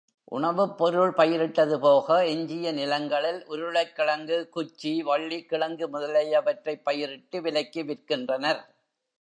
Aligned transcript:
உணவுப் 0.31 0.77
பொருள் 0.77 1.13
பயிரிட்டது 1.17 1.79
போக 1.79 2.25
எஞ்சிய 2.25 2.71
நிலங்களில் 2.71 3.45
உருளைக்கிழங்கு, 3.47 4.49
குச்சி 4.49 5.01
வள்ளிக்கிழங்கு 5.01 5.87
முதலியவற்றைப் 5.89 6.83
பயிரிட்டு 6.83 7.41
விலைக்கு 7.41 7.83
விற்கின்றனர். 7.83 8.61